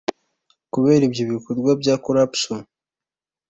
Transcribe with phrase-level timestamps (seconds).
[0.73, 2.61] Kubera ibyo bikorwa bya corruption